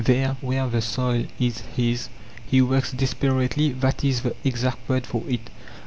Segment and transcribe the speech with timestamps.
[0.03, 2.09] There, where the soil is his,
[2.43, 5.51] he works desperately; that is the exact word for it.